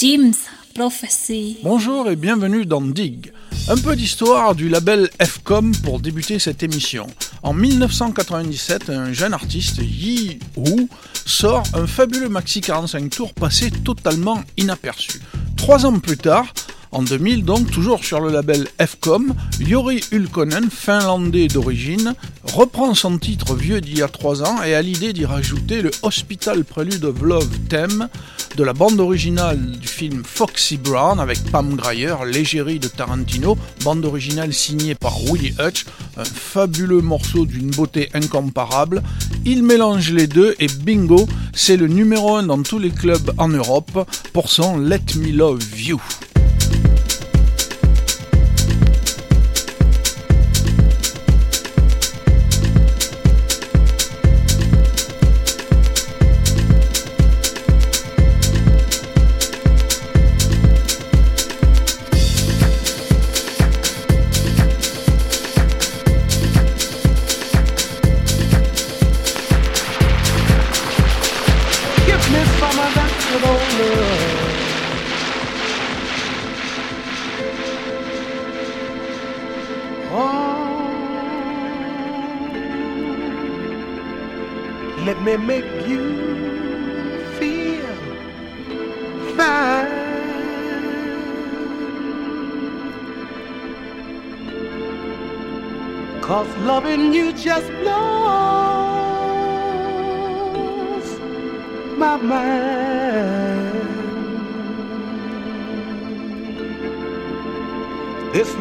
James 0.00 0.34
Prophecy. 0.76 1.58
Bonjour 1.64 2.08
et 2.08 2.14
bienvenue 2.14 2.64
dans 2.64 2.80
Dig. 2.80 3.32
Un 3.68 3.76
peu 3.76 3.96
d'histoire 3.96 4.54
du 4.54 4.68
label 4.68 5.10
FCOM 5.18 5.72
pour 5.82 5.98
débuter 5.98 6.38
cette 6.38 6.62
émission. 6.62 7.08
En 7.42 7.52
1997, 7.52 8.90
un 8.90 9.12
jeune 9.12 9.34
artiste, 9.34 9.78
Yi 9.78 10.38
Wu, 10.56 10.88
sort 11.26 11.64
un 11.74 11.88
fabuleux 11.88 12.28
maxi 12.28 12.60
45 12.60 13.10
tours 13.10 13.34
passé 13.34 13.72
totalement 13.72 14.40
inaperçu. 14.56 15.20
Trois 15.56 15.84
ans 15.84 15.98
plus 15.98 16.16
tard, 16.16 16.46
en 16.92 17.02
2000 17.02 17.44
donc, 17.44 17.70
toujours 17.70 18.04
sur 18.04 18.20
le 18.20 18.30
label 18.30 18.68
FCOM, 18.78 19.34
Yori 19.60 20.00
Ulkonen, 20.12 20.70
finlandais 20.70 21.48
d'origine, 21.48 22.14
reprend 22.44 22.94
son 22.94 23.18
titre 23.18 23.54
vieux 23.54 23.80
d'il 23.80 23.98
y 23.98 24.02
a 24.02 24.08
3 24.08 24.42
ans 24.42 24.62
et 24.62 24.74
a 24.74 24.82
l'idée 24.82 25.12
d'y 25.12 25.24
rajouter 25.24 25.82
le 25.82 25.90
Hospital 26.02 26.64
Prelude 26.64 27.04
of 27.04 27.20
Love 27.22 27.48
theme 27.68 28.08
de 28.56 28.64
la 28.64 28.72
bande 28.72 28.98
originale 28.98 29.58
du 29.78 29.86
film 29.86 30.22
Foxy 30.24 30.78
Brown 30.78 31.20
avec 31.20 31.38
Pam 31.50 31.76
Grier, 31.76 32.14
l'égérie 32.26 32.78
de 32.78 32.88
Tarantino, 32.88 33.56
bande 33.84 34.04
originale 34.04 34.52
signée 34.52 34.94
par 34.94 35.22
Willie 35.22 35.54
Hutch, 35.60 35.84
un 36.16 36.24
fabuleux 36.24 37.00
morceau 37.00 37.46
d'une 37.46 37.70
beauté 37.70 38.08
incomparable. 38.14 39.02
Il 39.44 39.62
mélange 39.62 40.10
les 40.10 40.26
deux 40.26 40.56
et 40.58 40.66
bingo, 40.66 41.28
c'est 41.52 41.76
le 41.76 41.86
numéro 41.86 42.36
1 42.36 42.44
dans 42.44 42.62
tous 42.62 42.78
les 42.78 42.90
clubs 42.90 43.32
en 43.38 43.48
Europe 43.48 44.08
pour 44.32 44.48
son 44.48 44.78
Let 44.78 45.14
Me 45.16 45.32
Love 45.32 45.62
You. 45.76 46.00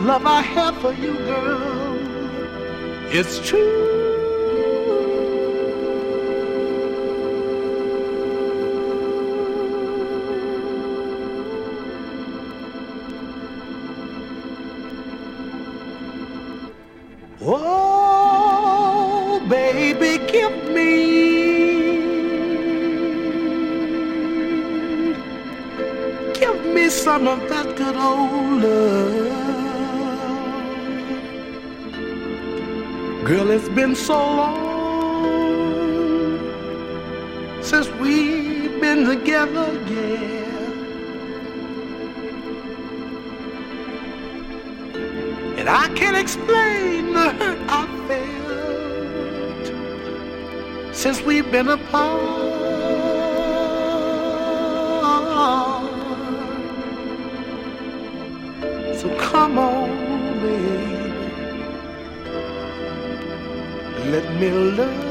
Love 0.06 0.26
I 0.26 0.42
have 0.42 0.78
for 0.78 0.94
you, 0.94 1.14
girl, 1.14 1.98
it's 3.12 3.40
true. 3.48 3.86
Oh, 17.50 19.39
baby, 19.50 20.17
give 20.32 20.70
me, 20.70 20.94
give 26.33 26.66
me 26.66 26.89
some 26.89 27.27
of 27.27 27.48
that 27.50 27.76
good 27.77 27.95
old 27.95 28.61
love. 28.61 28.96
Girl, 33.27 33.52
it's 33.52 33.67
been 33.67 33.93
so 33.93 34.14
long 34.14 34.55
since 37.61 37.89
we've 37.99 38.80
been 38.80 39.05
together, 39.05 39.73
yeah. 39.89 40.45
And 45.58 45.67
I 45.67 45.89
can't 45.93 46.15
explain 46.15 47.11
the 47.11 47.32
hurt 47.32 47.60
I 47.67 47.86
felt 50.88 50.95
since 50.95 51.21
we've 51.21 51.52
been 51.52 51.67
apart. 51.67 52.46
Let 64.39 65.07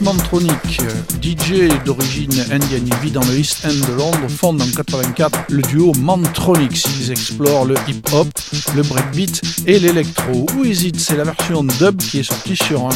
Mantronic, 0.00 0.80
DJ 1.22 1.68
d'origine 1.84 2.32
indienne, 2.50 2.86
il 2.86 2.94
vit 2.96 3.10
dans 3.10 3.24
le 3.24 3.38
East 3.38 3.64
End 3.64 3.86
de 3.88 3.96
Londres, 3.96 4.28
fonde 4.28 4.60
en 4.60 4.66
84 4.66 5.44
le 5.50 5.62
duo 5.62 5.92
Mantronics. 5.94 6.84
Ils 7.00 7.10
explorent 7.10 7.64
le 7.64 7.74
hip-hop, 7.88 8.28
le 8.74 8.82
breakbeat 8.82 9.40
et 9.66 9.78
l'électro. 9.78 10.46
Hésite, 10.64 11.00
c'est 11.00 11.16
la 11.16 11.24
version 11.24 11.62
dub 11.62 11.96
qui 11.98 12.20
est 12.20 12.22
sortie 12.22 12.56
sur 12.56 12.86
un 12.86 12.94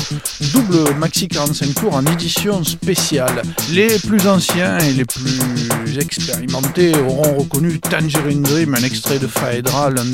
double 0.52 0.94
maxi 0.98 1.28
45 1.28 1.74
tours 1.74 1.94
en 1.94 2.04
édition 2.06 2.64
spéciale. 2.64 3.42
Les 3.72 3.98
plus 3.98 4.26
anciens 4.26 4.78
et 4.78 4.92
les 4.92 5.04
plus 5.04 5.98
expérimentés 5.98 6.92
auront 6.96 7.38
reconnu 7.38 7.78
Tangerine 7.80 8.42
Dream, 8.42 8.74
un 8.74 8.84
extrait 8.84 9.18
de 9.18 9.26
Phaedra, 9.26 9.90
l'un 9.90 10.04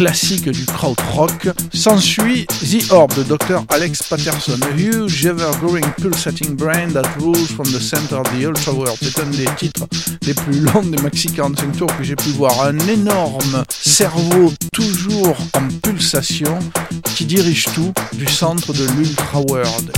classiques 0.00 0.48
du 0.48 0.64
krautrock. 0.64 1.50
S'ensuit 1.74 2.46
The 2.46 2.90
Orb 2.90 3.14
de 3.16 3.22
Dr. 3.22 3.62
Alex 3.68 4.02
Patterson, 4.04 4.58
a 4.62 4.74
huge 4.74 5.26
ever-growing 5.26 5.84
pulsating 6.00 6.56
brain 6.56 6.88
that 6.94 7.06
rules 7.18 7.52
from 7.52 7.66
the 7.66 7.78
center 7.78 8.16
of 8.16 8.26
the 8.32 8.46
ultra 8.46 8.72
world. 8.72 8.96
C'est 9.02 9.20
un 9.20 9.26
des 9.26 9.44
titres 9.58 9.86
les 10.22 10.32
plus 10.32 10.58
longs 10.60 10.90
des 10.90 10.96
maxi 11.02 11.28
45 11.28 11.76
tours 11.76 11.96
que 11.98 12.02
j'ai 12.02 12.16
pu 12.16 12.30
voir. 12.30 12.62
Un 12.62 12.78
énorme 12.88 13.62
cerveau 13.68 14.50
toujours 14.72 15.36
en 15.52 15.68
pulsation 15.82 16.58
qui 17.14 17.26
dirige 17.26 17.66
tout 17.74 17.92
du 18.14 18.26
centre 18.26 18.72
de 18.72 18.86
l'ultra 18.96 19.40
world. 19.40 19.92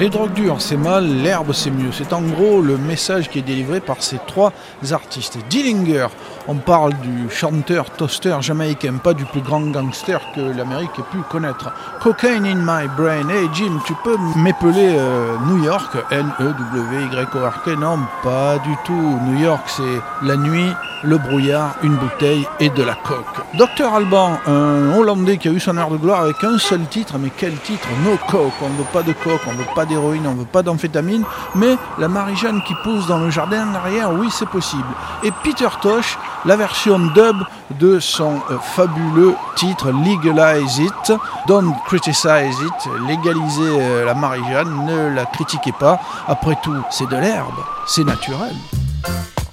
Les 0.00 0.08
drogues 0.08 0.32
dures, 0.32 0.62
c'est 0.62 0.78
mal, 0.78 1.04
l'herbe, 1.04 1.52
c'est 1.52 1.70
mieux. 1.70 1.92
C'est 1.92 2.14
en 2.14 2.22
gros 2.22 2.62
le 2.62 2.78
message 2.78 3.28
qui 3.28 3.40
est 3.40 3.42
délivré 3.42 3.80
par 3.80 4.02
ces 4.02 4.18
trois 4.26 4.50
artistes. 4.92 5.36
Dillinger, 5.50 6.06
on 6.48 6.54
parle 6.54 6.94
du 7.02 7.28
chanteur 7.28 7.90
toaster 7.90 8.34
jamaïcain, 8.40 8.94
pas 8.94 9.12
du 9.12 9.26
plus 9.26 9.42
grand 9.42 9.60
gangster 9.60 10.18
que 10.34 10.40
l'Amérique 10.40 10.98
ait 10.98 11.12
pu 11.12 11.18
connaître. 11.28 11.70
Cocaine 12.00 12.46
in 12.46 12.54
my 12.54 12.88
brain. 12.96 13.28
Hey 13.28 13.50
Jim, 13.52 13.78
tu 13.84 13.92
peux 14.02 14.16
m'épeler 14.36 14.94
euh, 14.96 15.36
New 15.46 15.62
York? 15.62 15.94
N-E-W-Y-O-R-K 16.10 17.78
Non, 17.78 17.98
pas 18.22 18.56
du 18.56 18.74
tout. 18.86 19.18
New 19.26 19.38
York, 19.38 19.64
c'est 19.66 20.26
la 20.26 20.38
nuit, 20.38 20.72
le 21.04 21.18
brouillard, 21.18 21.74
une 21.82 21.96
bouteille 21.96 22.46
et 22.58 22.70
de 22.70 22.82
la 22.82 22.94
coque. 22.94 23.26
Docteur 23.52 23.94
Alban, 23.94 24.38
un 24.46 24.96
Hollandais 24.96 25.36
qui 25.36 25.48
a 25.48 25.52
eu 25.52 25.60
son 25.60 25.76
heure 25.76 25.90
de 25.90 25.98
gloire 25.98 26.22
avec 26.22 26.42
un 26.42 26.56
seul 26.56 26.86
titre, 26.86 27.18
mais 27.18 27.30
quel 27.36 27.54
titre? 27.58 27.86
No 28.02 28.16
coke, 28.28 28.54
on 28.62 28.70
ne 28.70 28.78
veut 28.78 28.84
pas 28.92 29.02
de 29.02 29.12
coke, 29.12 29.42
on 29.46 29.52
ne 29.52 29.58
veut 29.58 29.74
pas 29.74 29.84
d'héroïne, 29.90 30.26
on 30.26 30.34
veut 30.34 30.46
pas 30.46 30.62
d'amphétamine, 30.62 31.24
mais 31.54 31.76
la 31.98 32.08
Marie-Jeanne 32.08 32.62
qui 32.66 32.74
pousse 32.82 33.06
dans 33.06 33.18
le 33.18 33.28
jardin 33.30 33.66
derrière, 33.66 34.12
oui 34.12 34.28
c'est 34.30 34.48
possible. 34.48 34.88
Et 35.22 35.30
Peter 35.44 35.68
Tosh, 35.82 36.18
la 36.46 36.56
version 36.56 36.98
dub 36.98 37.36
de 37.78 38.00
son 38.00 38.36
euh, 38.50 38.58
fabuleux 38.74 39.34
titre 39.56 39.90
Legalize 39.90 40.78
It, 40.78 41.12
Don't 41.46 41.74
Criticize 41.86 42.56
It, 42.60 42.90
légalisez 43.06 43.60
euh, 43.62 44.06
la 44.06 44.14
Marie-Jeanne, 44.14 44.86
ne 44.86 45.14
la 45.14 45.26
critiquez 45.26 45.72
pas, 45.72 46.00
après 46.26 46.56
tout 46.62 46.82
c'est 46.90 47.08
de 47.08 47.16
l'herbe, 47.16 47.58
c'est 47.86 48.04
naturel. 48.04 48.54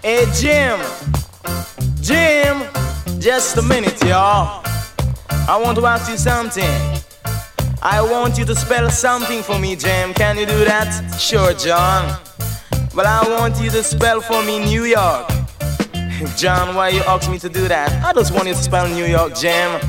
Hey 0.04 0.28
Jim, 0.34 0.78
Jim, 2.02 2.58
just 3.20 3.58
a 3.58 3.62
minute, 3.62 4.02
y'all. 4.06 4.64
I 5.50 5.58
want 5.64 5.76
to 5.76 5.86
ask 5.86 6.10
you 6.10 6.18
something. 6.18 7.07
I 7.82 8.02
want 8.02 8.38
you 8.38 8.46
to 8.46 8.56
spell 8.56 8.90
something 8.90 9.44
for 9.44 9.60
me, 9.60 9.76
Jim. 9.76 10.14
Can 10.14 10.38
you 10.38 10.46
do 10.46 10.66
that? 10.66 11.20
Sure, 11.20 11.54
John. 11.54 12.20
Well, 12.96 13.06
I 13.06 13.28
want 13.40 13.62
you 13.62 13.70
to 13.70 13.84
spell 13.84 14.22
for 14.22 14.44
me 14.44 14.60
New 14.60 14.86
York. 14.86 15.28
John, 16.38 16.76
why 16.76 16.90
you 16.90 17.02
ask 17.02 17.30
me 17.30 17.38
to 17.40 17.50
do 17.50 17.68
that? 17.68 18.04
I 18.04 18.14
just 18.14 18.34
want 18.34 18.48
you 18.48 18.54
to 18.54 18.60
spell 18.60 18.88
New 18.88 19.06
York, 19.06 19.36
Jim. 19.36 19.80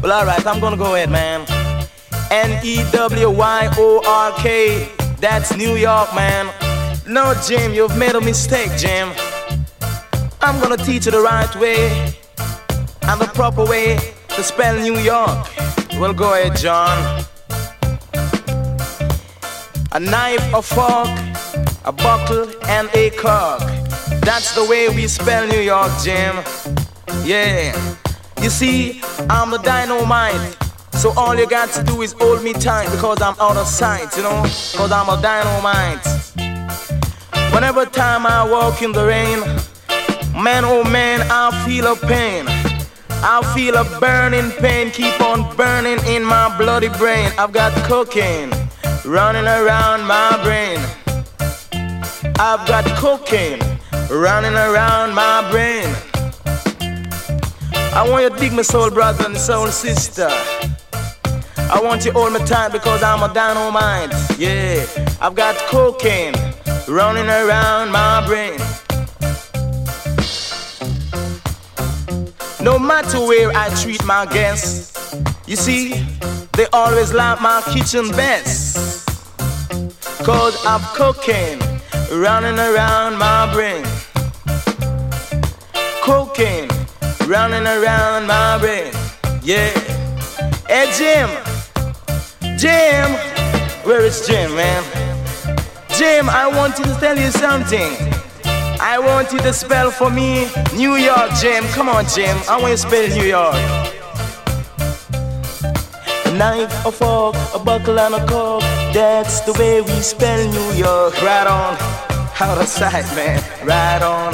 Well, 0.00 0.12
alright, 0.12 0.46
I'm 0.46 0.60
gonna 0.60 0.76
go 0.76 0.94
ahead, 0.94 1.10
man. 1.10 1.44
N 2.30 2.60
E 2.64 2.84
W 2.92 3.30
Y 3.30 3.74
O 3.76 4.02
R 4.06 4.32
K. 4.38 4.88
That's 5.20 5.56
New 5.56 5.74
York, 5.74 6.14
man. 6.14 6.52
No, 7.08 7.34
Jim, 7.46 7.74
you've 7.74 7.96
made 7.96 8.14
a 8.14 8.20
mistake, 8.20 8.70
Jim. 8.78 9.12
I'm 10.40 10.60
gonna 10.60 10.76
teach 10.76 11.06
you 11.06 11.12
the 11.12 11.20
right 11.20 11.52
way 11.56 12.14
and 13.02 13.20
the 13.20 13.30
proper 13.34 13.64
way 13.64 13.98
to 14.38 14.44
spell 14.44 14.78
New 14.78 14.96
York. 14.98 15.48
Well, 15.98 16.14
go 16.14 16.32
ahead, 16.32 16.56
John. 16.56 17.24
A 19.90 19.98
knife, 19.98 20.54
a 20.54 20.62
fork, 20.62 21.08
a 21.84 21.90
bottle, 21.90 22.46
and 22.68 22.88
a 22.94 23.10
cork. 23.10 23.58
That's 24.22 24.54
the 24.54 24.64
way 24.70 24.90
we 24.90 25.08
spell 25.08 25.44
New 25.48 25.60
York, 25.60 25.90
Jim. 26.04 26.36
Yeah. 27.24 27.74
You 28.40 28.48
see, 28.48 29.02
I'm 29.28 29.50
the 29.50 29.58
dynamite. 29.58 30.56
So 30.92 31.12
all 31.16 31.34
you 31.34 31.48
got 31.48 31.70
to 31.70 31.82
do 31.82 32.02
is 32.02 32.12
hold 32.12 32.44
me 32.44 32.52
tight 32.52 32.88
because 32.92 33.20
I'm 33.20 33.34
out 33.40 33.56
of 33.56 33.66
sight, 33.66 34.16
you 34.16 34.22
know? 34.22 34.42
Because 34.42 34.92
I'm 34.92 35.08
a 35.08 35.20
dynamite. 35.20 36.06
Whenever 37.52 37.86
time 37.86 38.24
I 38.24 38.48
walk 38.48 38.82
in 38.82 38.92
the 38.92 39.04
rain, 39.04 39.42
Man, 40.38 40.64
oh 40.64 40.84
man, 40.84 41.20
I 41.32 41.50
feel 41.66 41.88
a 41.88 41.96
pain. 41.96 42.46
I 43.20 43.42
feel 43.54 43.76
a 43.76 43.84
burning 43.98 44.50
pain, 44.52 44.90
keep 44.90 45.20
on 45.20 45.56
burning 45.56 45.98
in 46.06 46.22
my 46.24 46.56
bloody 46.56 46.88
brain. 46.88 47.30
I've 47.36 47.52
got 47.52 47.72
cocaine 47.88 48.52
running 49.04 49.44
around 49.44 50.06
my 50.06 50.38
brain. 50.44 50.78
I've 52.38 52.66
got 52.68 52.84
cocaine 52.96 53.60
running 54.08 54.54
around 54.54 55.14
my 55.14 55.50
brain. 55.50 55.92
I 57.92 58.08
want 58.08 58.22
you 58.22 58.30
to 58.30 58.36
dig 58.36 58.52
my 58.52 58.62
soul 58.62 58.90
brother 58.90 59.24
and 59.26 59.36
soul 59.36 59.66
sister. 59.66 60.28
I 61.70 61.80
want 61.82 62.04
you 62.04 62.12
all 62.12 62.30
my 62.30 62.38
time 62.46 62.70
because 62.70 63.02
I'm 63.02 63.28
a 63.28 63.34
dynamite. 63.34 64.12
Yeah, 64.38 64.86
I've 65.20 65.34
got 65.34 65.56
cocaine 65.66 66.34
running 66.86 67.28
around 67.28 67.90
my 67.90 68.24
brain. 68.26 68.60
No 72.60 72.76
matter 72.76 73.20
where 73.20 73.52
I 73.54 73.68
treat 73.80 74.04
my 74.04 74.26
guests, 74.26 75.14
you 75.46 75.54
see, 75.54 76.04
they 76.54 76.66
always 76.72 77.14
like 77.14 77.40
my 77.40 77.62
kitchen 77.66 78.10
best. 78.10 79.06
Cause 80.24 80.58
I'm 80.66 80.80
cooking, 80.94 81.60
running 82.10 82.58
around 82.58 83.16
my 83.16 83.52
brain. 83.54 83.84
Cooking, 86.02 86.68
running 87.28 87.64
around 87.64 88.26
my 88.26 88.58
brain. 88.58 88.92
Yeah. 89.42 89.70
Hey 90.66 90.90
Jim, 90.98 91.30
Jim, 92.58 93.12
where 93.86 94.00
is 94.04 94.26
Jim, 94.26 94.54
man? 94.56 94.82
Jim, 95.90 96.28
I 96.28 96.48
want 96.48 96.74
to 96.76 96.84
tell 96.98 97.16
you 97.16 97.30
something. 97.30 98.17
I 98.90 98.98
want 98.98 99.30
you 99.34 99.38
to 99.40 99.52
spell 99.52 99.90
for 99.90 100.08
me 100.08 100.48
New 100.74 100.96
York, 100.96 101.30
Jim. 101.42 101.62
Come 101.76 101.90
on, 101.90 102.06
Jim. 102.06 102.34
I 102.48 102.56
want 102.58 102.70
you 102.70 102.78
to 102.78 102.88
spell 102.88 103.08
New 103.18 103.28
York. 103.36 103.54
A 106.24 106.32
knife, 106.38 106.72
a 106.86 106.90
fork, 106.90 107.36
a 107.54 107.58
buckle, 107.58 108.00
and 108.00 108.14
a 108.14 108.26
cork. 108.26 108.62
That's 108.94 109.40
the 109.40 109.52
way 109.60 109.82
we 109.82 110.00
spell 110.00 110.40
New 110.50 110.72
York. 110.72 111.20
Right 111.20 111.46
on. 111.46 111.76
Out 112.40 112.56
of 112.56 112.66
sight, 112.66 113.04
man. 113.14 113.42
Right 113.62 114.00
on. 114.00 114.32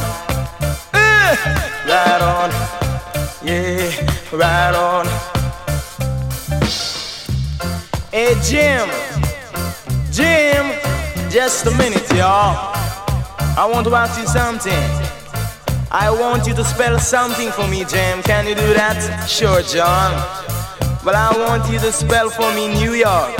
Uh, 0.94 1.34
right 1.88 2.22
on. 2.22 2.50
Yeah, 3.42 3.90
right 4.30 4.74
on. 4.76 5.06
Hey, 8.12 8.34
Jim. 8.44 8.88
Jim. 10.12 10.64
Just 11.28 11.66
a 11.66 11.72
minute, 11.72 12.08
y'all. 12.12 12.83
I 13.56 13.66
want 13.66 13.86
to 13.86 13.94
ask 13.94 14.18
you 14.20 14.26
something. 14.26 14.72
I 15.92 16.10
want 16.10 16.44
you 16.44 16.54
to 16.54 16.64
spell 16.64 16.98
something 16.98 17.52
for 17.52 17.68
me, 17.68 17.84
Jim. 17.84 18.20
Can 18.24 18.48
you 18.48 18.56
do 18.56 18.74
that? 18.74 19.28
Sure, 19.28 19.62
John. 19.62 20.10
Well, 21.04 21.14
I 21.14 21.30
want 21.38 21.70
you 21.70 21.78
to 21.78 21.92
spell 21.92 22.30
for 22.30 22.52
me 22.52 22.66
New 22.74 22.94
York. 22.94 23.30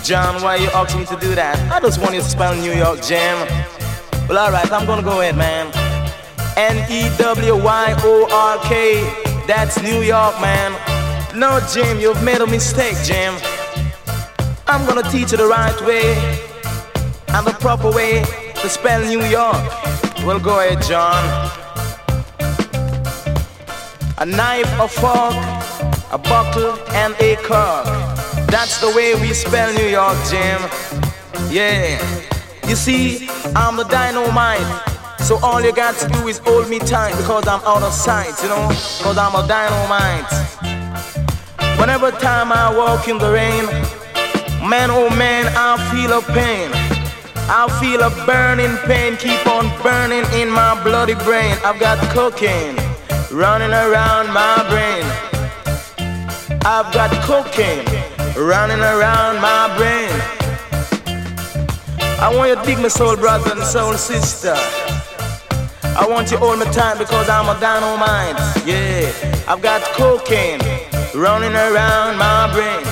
John, 0.02 0.40
why 0.40 0.56
you 0.56 0.68
asking 0.72 1.00
me 1.00 1.06
to 1.06 1.16
do 1.20 1.34
that? 1.34 1.60
I 1.70 1.78
just 1.80 2.00
want 2.00 2.14
you 2.14 2.22
to 2.22 2.26
spell 2.26 2.56
New 2.56 2.72
York, 2.72 3.02
Jim. 3.02 3.36
Well, 4.30 4.38
alright, 4.46 4.72
I'm 4.72 4.86
gonna 4.86 5.02
go 5.02 5.20
ahead, 5.20 5.36
man. 5.36 5.68
N 6.56 6.80
E 6.90 7.14
W 7.18 7.56
Y 7.62 7.94
O 7.98 8.28
R 8.32 8.64
K. 8.64 9.04
That's 9.46 9.82
New 9.82 10.00
York, 10.00 10.40
man. 10.40 10.72
No, 11.38 11.60
Jim, 11.70 12.00
you've 12.00 12.22
made 12.22 12.40
a 12.40 12.46
mistake, 12.46 12.96
Jim. 13.04 13.34
I'm 14.66 14.86
gonna 14.86 15.04
teach 15.10 15.32
you 15.32 15.36
the 15.36 15.48
right 15.48 15.78
way 15.82 16.16
and 17.28 17.46
the 17.46 17.54
proper 17.60 17.90
way 17.90 18.24
to 18.62 18.68
spell 18.68 19.04
New 19.04 19.24
York. 19.24 19.56
Well, 20.24 20.38
go 20.38 20.60
ahead, 20.60 20.82
John. 20.82 21.50
A 24.18 24.24
knife, 24.24 24.70
a 24.78 24.86
fork, 24.86 25.34
a 26.12 26.18
bottle, 26.18 26.78
and 26.90 27.12
a 27.18 27.34
cork. 27.42 27.86
That's 28.46 28.80
the 28.80 28.92
way 28.94 29.16
we 29.16 29.34
spell 29.34 29.72
New 29.74 29.88
York, 29.88 30.16
Jim. 30.30 30.60
Yeah. 31.50 31.98
You 32.68 32.76
see, 32.76 33.28
I'm 33.56 33.76
the 33.76 33.84
dynamite. 33.84 34.64
So 35.22 35.38
all 35.42 35.60
you 35.60 35.72
got 35.72 35.96
to 35.96 36.08
do 36.08 36.28
is 36.28 36.38
hold 36.38 36.68
me 36.68 36.78
tight 36.78 37.16
because 37.16 37.48
I'm 37.48 37.62
out 37.64 37.82
of 37.82 37.92
sight, 37.92 38.32
you 38.44 38.48
know? 38.48 38.68
Because 38.68 39.18
I'm 39.18 39.34
a 39.34 39.44
dynamite. 39.48 40.30
Whenever 41.80 42.12
time 42.12 42.52
I 42.52 42.72
walk 42.76 43.08
in 43.08 43.18
the 43.18 43.32
rain, 43.32 43.64
man, 44.70 44.92
oh 44.92 45.10
man, 45.16 45.52
I 45.56 45.76
feel 45.90 46.12
a 46.16 46.22
pain. 46.32 46.91
I 47.48 47.66
feel 47.80 48.00
a 48.02 48.10
burning 48.26 48.76
pain 48.86 49.16
keep 49.16 49.46
on 49.46 49.66
burning 49.82 50.24
in 50.40 50.50
my 50.50 50.80
bloody 50.82 51.14
brain. 51.14 51.56
I've 51.64 51.80
got 51.80 51.98
cocaine 52.14 52.76
running 53.30 53.72
around 53.72 54.32
my 54.32 54.64
brain. 54.70 55.04
I've 56.64 56.92
got 56.92 57.10
cocaine 57.24 57.84
running 58.36 58.80
around 58.80 59.40
my 59.40 59.74
brain. 59.76 60.12
I 62.20 62.32
want 62.34 62.50
you 62.50 62.56
to 62.56 62.62
dig 62.62 62.78
my 62.78 62.88
soul 62.88 63.16
brother 63.16 63.52
and 63.52 63.62
soul 63.62 63.94
sister. 63.94 64.54
I 65.82 66.06
want 66.08 66.30
you 66.30 66.38
all 66.38 66.56
my 66.56 66.64
time 66.66 66.98
because 66.98 67.28
I'm 67.28 67.48
a 67.48 67.58
dynamite. 67.60 68.38
Yeah, 68.64 69.10
I've 69.48 69.60
got 69.60 69.82
cocaine 69.92 70.60
running 71.14 71.54
around 71.54 72.16
my 72.16 72.50
brain. 72.52 72.91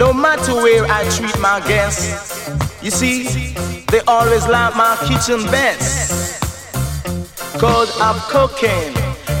no 0.00 0.14
matter 0.14 0.54
where 0.54 0.86
I 0.86 1.06
treat 1.10 1.38
my 1.40 1.60
guests. 1.68 2.48
You 2.82 2.90
see, 2.90 3.52
they 3.92 4.00
always 4.08 4.46
like 4.48 4.74
my 4.74 4.96
kitchen 5.06 5.44
best. 5.52 6.40
Cause 7.60 7.92
I'm 8.00 8.18
cooking, 8.32 8.94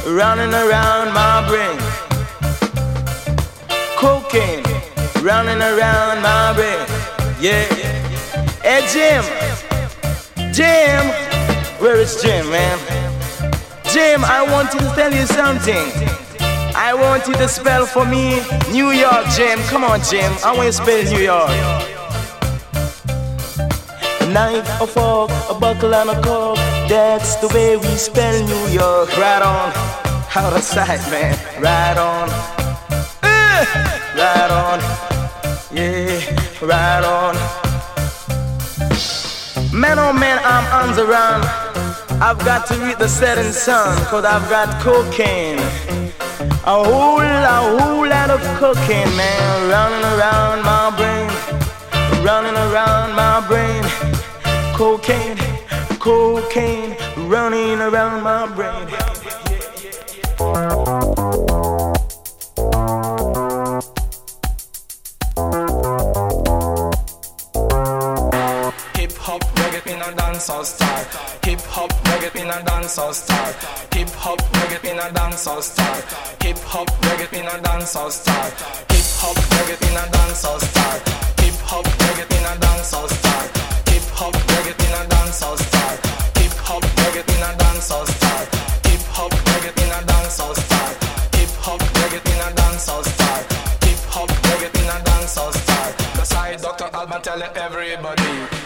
running 0.04 0.52
around 0.52 1.14
my 1.14 1.36
brain. 1.48 1.78
Cooking, 3.96 4.60
running 5.24 5.62
around 5.62 6.20
my 6.20 6.52
brain. 6.52 6.84
Yeah. 7.40 7.64
Hey 8.62 8.84
Jim, 8.92 9.24
Jim, 10.52 11.06
where 11.80 11.96
is 11.96 12.20
Jim, 12.20 12.50
man? 12.50 12.78
Jim, 13.84 14.22
I 14.26 14.42
want 14.52 14.70
to 14.72 14.78
tell 14.94 15.10
you 15.10 15.24
something. 15.24 16.19
I 16.82 16.94
want 16.94 17.28
you 17.28 17.34
to 17.34 17.46
spell 17.46 17.84
for 17.84 18.06
me 18.06 18.40
New 18.72 18.90
York, 18.90 19.26
Jim. 19.36 19.58
Come 19.68 19.84
on, 19.84 20.00
Jim. 20.02 20.32
I 20.42 20.56
want 20.56 20.64
you 20.64 20.72
to 20.72 20.82
spell 20.82 21.04
New 21.12 21.20
York. 21.20 21.50
A 24.22 24.26
knife, 24.32 24.80
a 24.80 24.86
fork, 24.86 25.30
a 25.50 25.54
buckle, 25.60 25.94
and 25.94 26.08
a 26.08 26.22
cork. 26.22 26.56
That's 26.88 27.36
the 27.36 27.48
way 27.48 27.76
we 27.76 27.92
spell 27.96 28.32
New 28.46 28.72
York. 28.72 29.14
Right 29.18 29.42
on. 29.42 29.70
Out 30.34 30.54
of 30.54 30.62
sight, 30.62 31.04
man. 31.10 31.36
Right 31.60 31.98
on. 31.98 32.30
Uh, 33.22 33.64
right 34.16 34.50
on. 34.50 34.80
Yeah, 35.70 36.18
right 36.62 37.04
on. 37.04 37.34
Man, 39.78 39.98
oh 39.98 40.14
man, 40.14 40.40
I'm 40.42 40.88
on 40.88 40.96
the 40.96 41.04
run. 41.04 41.42
I've 42.22 42.38
got 42.38 42.66
to 42.68 42.74
read 42.78 42.98
the 42.98 43.08
setting 43.08 43.52
sun, 43.52 43.96
cause 44.06 44.24
I've 44.24 44.48
got 44.48 44.82
cocaine. 44.82 45.58
A 46.70 46.84
whole, 46.84 47.18
a 47.18 47.80
whole 47.80 48.06
lot 48.06 48.30
of 48.30 48.40
cocaine, 48.56 49.10
man, 49.16 49.68
running 49.68 50.04
around 50.14 50.62
my 50.62 50.94
brain, 50.96 51.28
running 52.24 52.54
around 52.54 53.12
my 53.16 53.44
brain. 53.48 53.82
Cocaine, 54.72 55.36
cocaine, 55.98 56.96
running 57.28 57.80
around 57.80 58.22
my 58.22 58.46
brain. 58.54 58.86
Hip 68.94 69.12
hop, 69.18 69.42
reggae, 69.58 69.92
and 69.92 70.02
a 70.02 70.22
dancehall 70.22 70.64
style. 70.64 70.89
Hip 71.50 71.58
hop 71.62 71.90
reggae 72.06 72.30
in 72.40 72.46
a 72.46 72.62
dancehall 72.62 73.12
style. 73.12 73.52
Hip 73.90 74.08
hop 74.22 74.38
reggae 74.54 74.86
in 74.88 74.98
a 75.00 75.10
dancehall 75.10 75.60
style. 75.60 76.00
Hip 76.42 76.56
hop 76.62 76.86
reggae 77.02 77.26
in 77.34 77.44
a 77.44 77.58
dancehall 77.58 78.12
style. 78.12 78.50
Hip 78.86 79.10
hop 79.18 79.34
reggae 79.34 79.74
in 79.82 79.96
a 79.98 80.04
dancehall 80.14 80.60
style. 80.62 81.00
Hip 81.42 81.58
hop 81.66 81.86
reggae 81.98 82.38
in 82.38 82.46
a 82.46 82.54
dancehall 82.62 83.08
style. 83.10 83.50
Hip 83.90 84.06
hop 84.14 84.34
reggae 84.46 84.78
in 84.78 84.94
a 84.94 85.02
dancehall 85.10 85.58
style. 85.58 85.98
Hip 86.38 86.54
hop 86.62 86.84
reggae 87.02 87.26
in 87.34 87.42
a 87.42 87.50
dancehall 87.58 88.06
style. 88.06 88.46
Hip 88.86 89.02
hop 89.10 89.32
reggae 89.50 89.74
in 89.82 89.90
a 89.90 90.00
dancehall 90.06 90.54
style. 90.54 90.96
Hip 91.34 91.50
hop 91.66 91.80
reggae 91.98 92.30
in 92.30 92.40
a 92.46 92.48
dancehall 92.54 93.04
style. 93.10 93.44
Hip 93.82 94.02
hop 94.14 94.30
reggae 94.46 94.70
in 94.70 94.86
a 94.86 94.98
dancehall 95.02 95.52
style. 95.52 95.94
That's 96.14 96.32
how 96.32 96.56
Dr. 96.62 96.94
Alban 96.94 97.22
tell 97.22 97.42
everybody. 97.42 98.59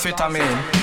afetamento. 0.00 0.79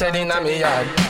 rotten 0.00 0.14
in 0.14 0.30
a 0.30 0.40
me 0.40 0.60
yard. 0.60 1.07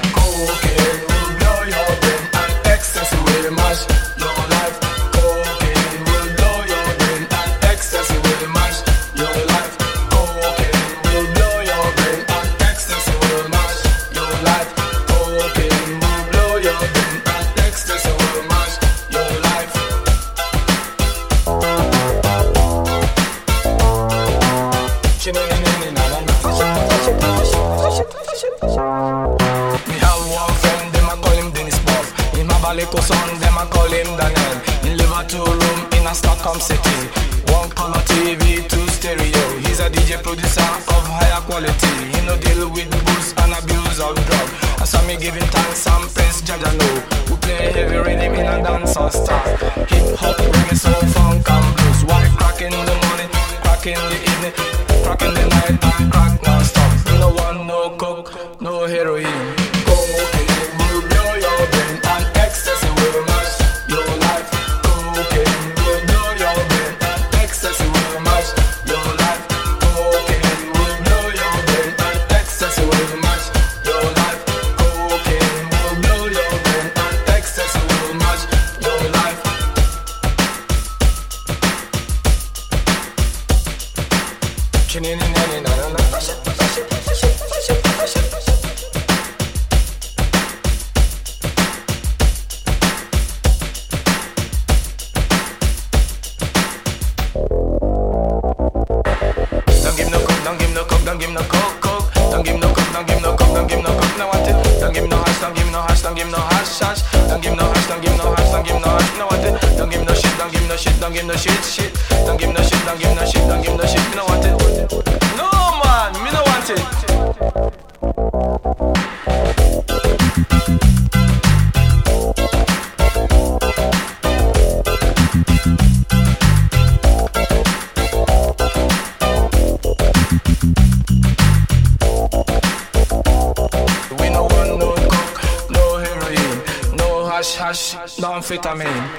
Metanfetamina 138.39 139.18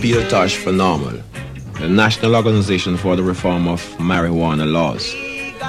Peter 0.00 0.28
Tosh 0.28 0.56
for 0.56 0.72
NORML, 0.72 1.22
the 1.78 1.88
National 1.88 2.34
Organization 2.34 2.96
for 2.96 3.14
the 3.14 3.22
Reform 3.22 3.68
of 3.68 3.80
Marijuana 3.98 4.68
Laws. 4.70 5.12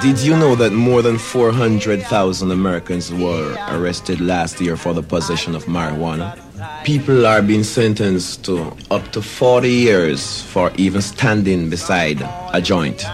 Did 0.02 0.18
you 0.18 0.36
know 0.36 0.56
that 0.56 0.72
more 0.72 1.02
than 1.02 1.16
400,000 1.16 2.50
Americans 2.50 3.12
were 3.12 3.56
arrested 3.68 4.20
last 4.20 4.60
year 4.60 4.76
for 4.76 4.92
the 4.92 5.04
possession 5.04 5.54
of 5.54 5.66
marijuana? 5.66 6.36
People 6.84 7.26
are 7.26 7.42
being 7.42 7.62
sentenced 7.62 8.44
to 8.46 8.76
up 8.90 9.12
to 9.12 9.22
40 9.22 9.70
years 9.70 10.42
for 10.42 10.72
even 10.76 11.00
standing 11.00 11.70
beside 11.70 12.20
a 12.52 12.60
joint. 12.60 13.04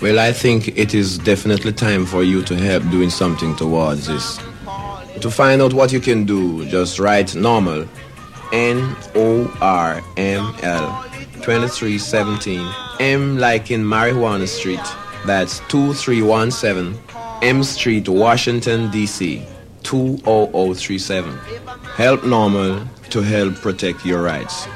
Well, 0.00 0.18
I 0.18 0.32
think 0.32 0.78
it 0.78 0.94
is 0.94 1.18
definitely 1.18 1.74
time 1.74 2.06
for 2.06 2.22
you 2.22 2.42
to 2.44 2.56
help 2.56 2.88
doing 2.90 3.10
something 3.10 3.54
towards 3.56 4.06
this. 4.06 4.38
To 5.20 5.30
find 5.30 5.60
out 5.60 5.74
what 5.74 5.92
you 5.92 6.00
can 6.00 6.24
do, 6.24 6.64
just 6.70 6.98
write 6.98 7.28
NORML 7.28 7.86
N 8.52 8.96
O 9.14 9.50
R 9.60 10.02
M 10.16 10.54
L 10.62 11.04
2317 11.42 12.66
M 13.00 13.38
like 13.38 13.70
in 13.70 13.84
Marijuana 13.84 14.48
Street. 14.48 14.80
That's 15.26 15.60
2317 15.68 16.98
M 17.42 17.62
Street, 17.62 18.08
Washington, 18.08 18.90
D.C. 18.90 19.44
20037. 19.84 21.38
Help 21.96 22.20
NORML 22.22 22.86
to 23.10 23.20
help 23.22 23.54
protect 23.56 24.04
your 24.04 24.22
rights. 24.22 24.66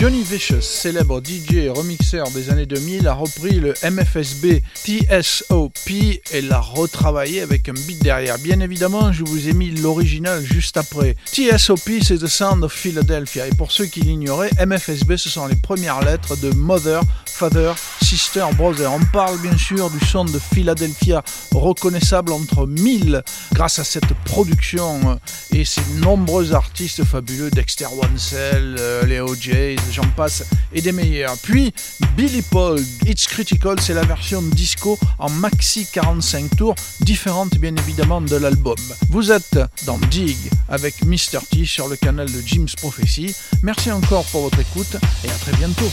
Johnny 0.00 0.22
Vicious, 0.22 0.62
célèbre 0.62 1.20
DJ 1.22 1.56
et 1.56 1.68
remixeur 1.68 2.30
des 2.30 2.48
années 2.48 2.64
2000, 2.64 3.06
a 3.06 3.12
repris 3.12 3.60
le 3.60 3.74
MFSB 3.84 4.62
TSOP 4.74 5.90
et 5.90 6.40
l'a 6.40 6.58
retravaillé 6.58 7.42
avec 7.42 7.68
un 7.68 7.74
beat 7.74 8.02
derrière. 8.02 8.38
Bien 8.38 8.60
évidemment, 8.60 9.12
je 9.12 9.24
vous 9.24 9.50
ai 9.50 9.52
mis 9.52 9.70
l'original 9.72 10.42
juste 10.42 10.78
après. 10.78 11.16
TSOP, 11.26 12.00
c'est 12.02 12.16
The 12.16 12.28
Sound 12.28 12.64
of 12.64 12.72
Philadelphia. 12.72 13.46
Et 13.46 13.50
pour 13.50 13.72
ceux 13.72 13.84
qui 13.84 14.00
l'ignoraient, 14.00 14.48
MFSB, 14.64 15.18
ce 15.18 15.28
sont 15.28 15.46
les 15.46 15.56
premières 15.56 16.00
lettres 16.00 16.34
de 16.34 16.48
Mother, 16.48 17.02
Father, 17.26 17.74
Sister, 18.00 18.46
Brother. 18.56 18.90
On 18.90 19.04
parle 19.12 19.38
bien 19.42 19.58
sûr 19.58 19.90
du 19.90 20.00
son 20.06 20.24
de 20.24 20.38
Philadelphia, 20.38 21.22
reconnaissable 21.52 22.32
entre 22.32 22.66
mille 22.66 23.22
grâce 23.52 23.78
à 23.78 23.84
cette 23.84 24.14
production 24.24 25.20
et 25.52 25.66
ces 25.66 25.82
nombreux 25.96 26.54
artistes 26.54 27.04
fabuleux, 27.04 27.50
Dexter 27.50 27.88
Wansell, 27.94 28.76
euh, 28.78 29.04
Leo 29.04 29.34
Jays, 29.34 29.76
j'en 29.92 30.08
passe, 30.16 30.44
et 30.72 30.80
des 30.80 30.92
meilleurs. 30.92 31.36
Puis 31.42 31.72
Billy 32.16 32.42
Paul, 32.42 32.80
It's 33.06 33.26
Critical, 33.26 33.80
c'est 33.80 33.94
la 33.94 34.02
version 34.02 34.42
disco 34.42 34.98
en 35.18 35.30
maxi 35.30 35.86
45 35.92 36.56
tours, 36.56 36.74
différente 37.00 37.56
bien 37.58 37.74
évidemment 37.76 38.20
de 38.20 38.36
l'album. 38.36 38.76
Vous 39.08 39.32
êtes 39.32 39.58
dans 39.84 39.98
Dig 40.10 40.36
avec 40.68 41.04
Mr. 41.04 41.40
T 41.50 41.64
sur 41.64 41.88
le 41.88 41.96
canal 41.96 42.30
de 42.30 42.40
Jim's 42.44 42.74
Prophecy. 42.74 43.34
Merci 43.62 43.90
encore 43.90 44.24
pour 44.26 44.42
votre 44.42 44.58
écoute 44.58 44.96
et 45.24 45.30
à 45.30 45.34
très 45.34 45.52
bientôt. 45.52 45.90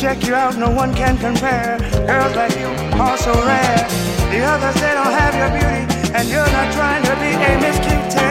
Check 0.00 0.26
you 0.26 0.34
out, 0.34 0.56
no 0.56 0.70
one 0.70 0.94
can 0.94 1.18
compare. 1.18 1.78
Girls 2.06 2.34
like 2.34 2.56
you 2.58 2.66
are 2.98 3.18
so 3.18 3.32
rare. 3.44 3.86
The 4.30 4.40
others, 4.40 4.74
they 4.80 4.94
don't 4.94 5.12
have 5.12 5.34
your 5.34 5.50
beauty, 5.50 6.14
and 6.16 6.28
you're 6.28 6.52
not 6.58 6.72
trying 6.72 7.02
to 7.04 7.14
be 7.16 7.32
a 7.34 7.60
Miss. 7.60 8.29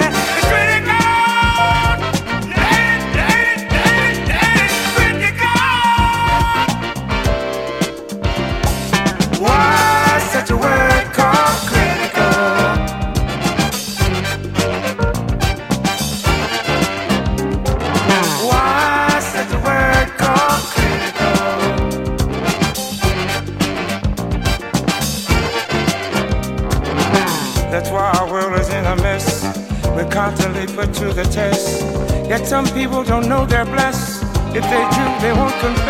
They 35.21 35.33
won't 35.33 35.53
confess. 35.59 35.88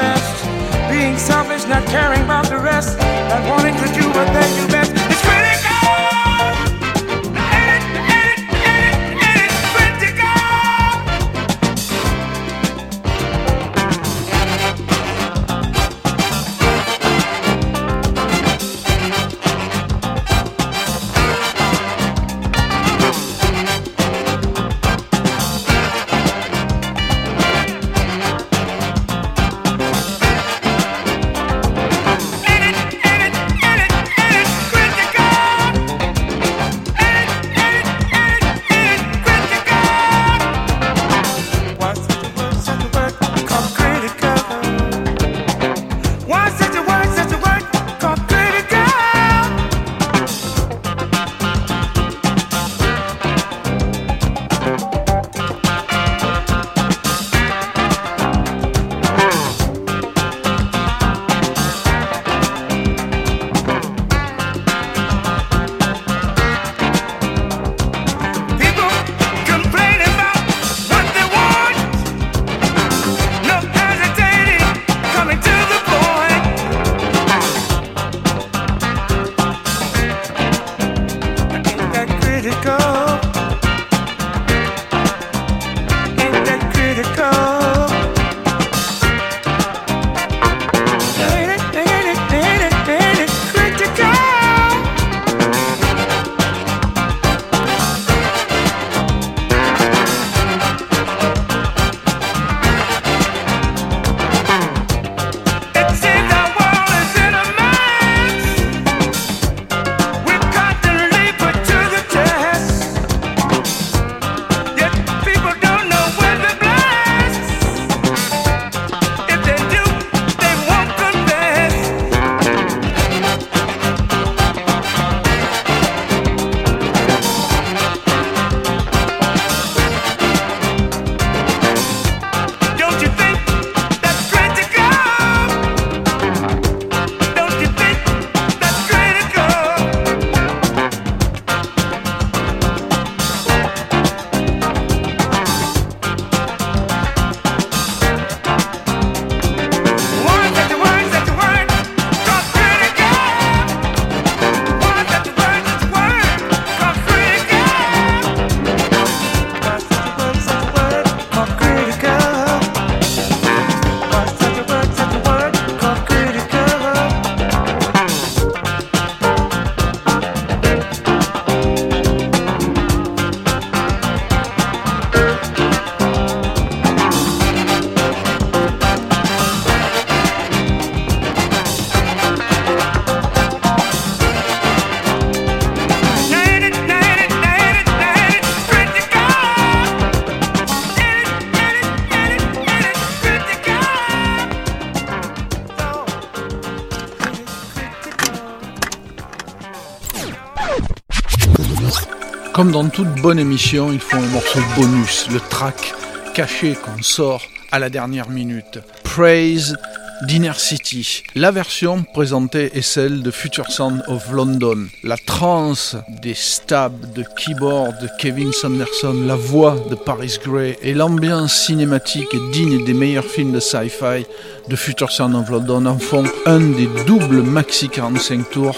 Comme 202.60 202.74
dans 202.74 202.90
toute 202.90 203.22
bonne 203.22 203.40
émission, 203.40 203.94
il 203.94 204.02
faut 204.02 204.18
un 204.18 204.28
morceau 204.34 204.60
bonus, 204.76 205.30
le 205.32 205.40
track 205.40 205.94
caché 206.34 206.74
qu'on 206.76 207.02
sort 207.02 207.42
à 207.72 207.80
la 207.80 207.90
dernière 207.90 208.30
minute. 208.30 208.80
Praise 209.02 209.78
d'Inner 210.24 210.52
City. 210.58 211.24
La 211.36 211.52
version 211.52 212.04
présentée 212.14 212.78
est 212.78 212.82
celle 212.82 213.24
de 213.24 213.32
Future 213.32 213.72
Sound 213.72 214.04
of 214.10 214.30
London. 214.34 214.88
La 215.06 215.16
trance 215.16 215.96
des 216.22 216.34
stabs 216.34 217.14
de 217.14 217.24
keyboard 217.38 217.98
de 218.02 218.10
Kevin 218.20 218.52
Sanderson, 218.52 219.16
la 219.26 219.38
voix 219.38 219.78
de 219.90 219.96
Paris 219.96 220.38
Gray 220.44 220.78
et 220.82 220.94
l'ambiance 220.94 221.54
cinématique 221.54 222.36
digne 222.52 222.84
des 222.84 222.94
meilleurs 222.94 223.24
films 223.24 223.54
de 223.54 223.62
sci-fi 223.62 224.26
de 224.68 224.76
Future 224.76 225.14
Sound 225.14 225.34
of 225.34 225.50
London 225.50 225.86
en 225.86 225.98
font 225.98 226.26
un 226.46 226.60
des 226.60 226.90
doubles 227.08 227.42
maxi 227.42 227.88
45 227.88 228.50
tours 228.50 228.76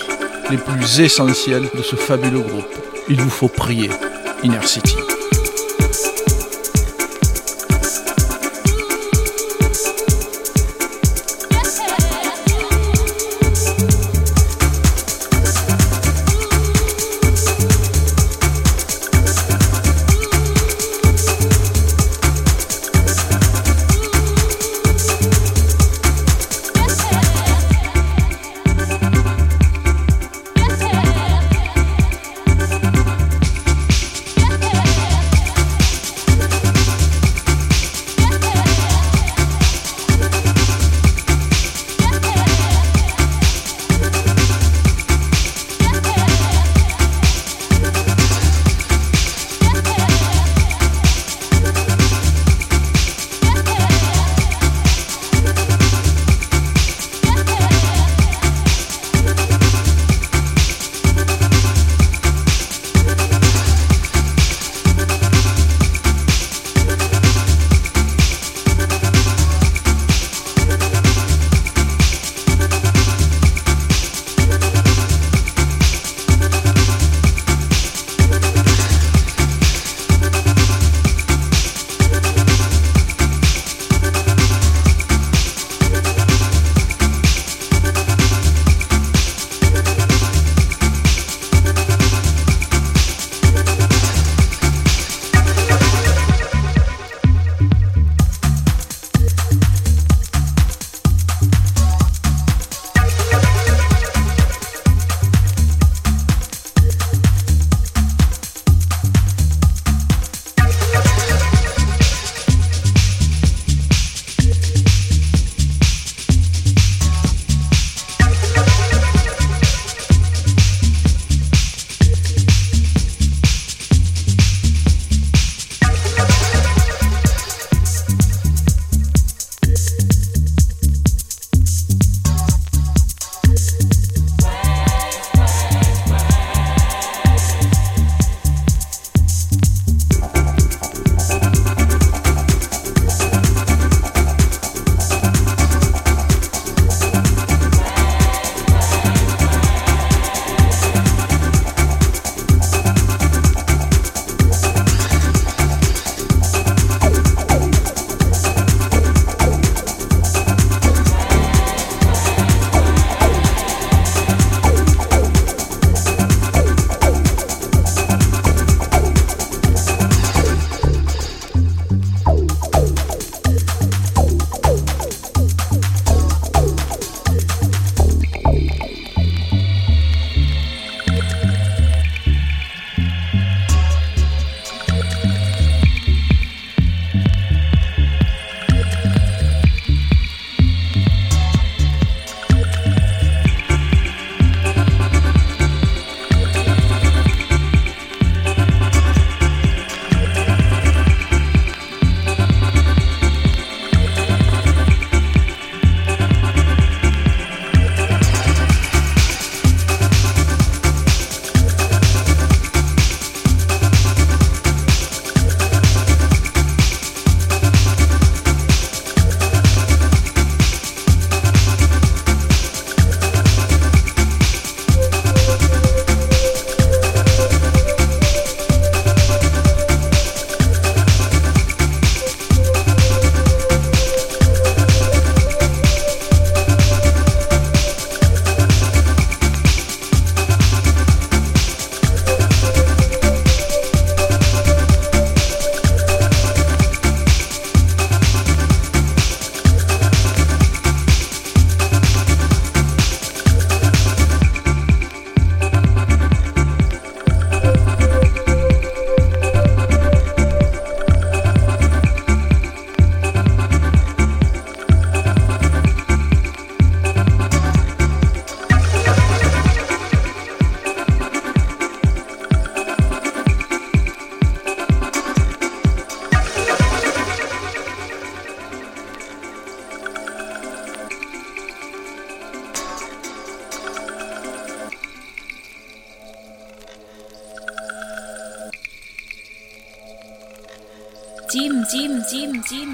les 0.52 0.58
plus 0.58 1.00
essentiels 1.00 1.68
de 1.76 1.82
ce 1.82 1.96
fabuleux 1.96 2.42
groupe. 2.42 2.91
Il 3.10 3.22
vous 3.22 3.30
faut 3.30 3.48
prier, 3.48 3.90
Inner 4.44 4.66
City. 4.66 5.01